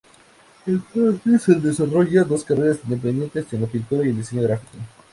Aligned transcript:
Entonces 0.65 1.47
el 1.49 1.61
desarrolla 1.61 2.23
dos 2.23 2.43
carreras 2.43 2.79
independientes: 2.85 3.53
en 3.53 3.61
la 3.61 3.67
pintura 3.67 4.03
y 4.03 4.09
el 4.09 4.17
diseño 4.17 4.41
gráfico. 4.41 4.79